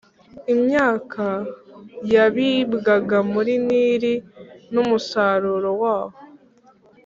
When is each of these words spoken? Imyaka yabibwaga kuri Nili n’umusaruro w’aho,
Imyaka 0.53 1.25
yabibwaga 2.13 3.17
kuri 3.31 3.53
Nili 3.65 4.13
n’umusaruro 4.73 5.69
w’aho, 5.81 6.17